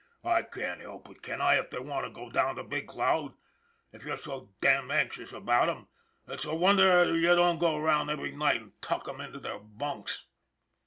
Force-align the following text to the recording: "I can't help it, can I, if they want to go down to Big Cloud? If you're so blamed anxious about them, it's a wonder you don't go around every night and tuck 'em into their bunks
"I 0.23 0.41
can't 0.41 0.81
help 0.81 1.07
it, 1.11 1.21
can 1.21 1.41
I, 1.41 1.59
if 1.59 1.69
they 1.69 1.77
want 1.77 2.07
to 2.07 2.09
go 2.09 2.27
down 2.27 2.55
to 2.55 2.63
Big 2.63 2.87
Cloud? 2.87 3.35
If 3.93 4.03
you're 4.03 4.17
so 4.17 4.49
blamed 4.59 4.89
anxious 4.89 5.31
about 5.31 5.67
them, 5.67 5.89
it's 6.27 6.45
a 6.45 6.55
wonder 6.55 7.15
you 7.15 7.35
don't 7.35 7.59
go 7.59 7.75
around 7.75 8.09
every 8.09 8.31
night 8.31 8.61
and 8.61 8.81
tuck 8.81 9.07
'em 9.07 9.21
into 9.21 9.39
their 9.39 9.59
bunks 9.59 10.25